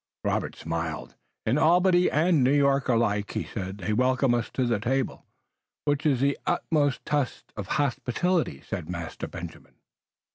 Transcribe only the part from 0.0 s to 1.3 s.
Robert smiled.